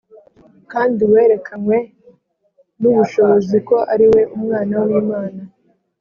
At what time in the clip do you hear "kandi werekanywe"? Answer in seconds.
0.71-1.77